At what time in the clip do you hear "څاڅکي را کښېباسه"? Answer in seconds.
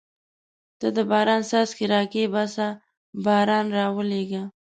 1.49-2.67